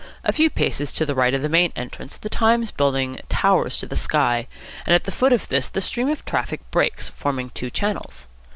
[0.23, 3.85] A few paces to the right of the main entrance the Times Building towers to
[3.85, 4.47] the sky;
[4.87, 8.25] and at the foot of this the stream of traffic breaks, forming two channels.